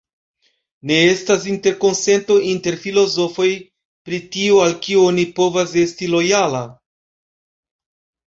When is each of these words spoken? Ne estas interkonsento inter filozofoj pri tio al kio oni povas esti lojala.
Ne 0.91 0.95
estas 1.07 1.43
interkonsento 1.51 2.37
inter 2.51 2.77
filozofoj 2.85 3.47
pri 4.09 4.19
tio 4.37 4.57
al 4.63 4.75
kio 4.87 5.03
oni 5.11 5.25
povas 5.41 5.75
esti 5.85 6.09
lojala. 6.15 6.63